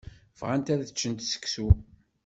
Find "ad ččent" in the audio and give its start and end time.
0.73-1.21